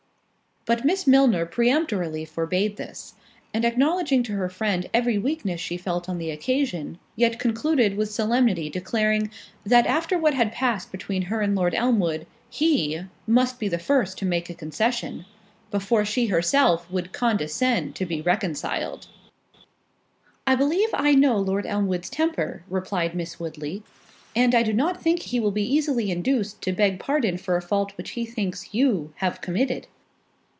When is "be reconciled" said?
18.05-19.07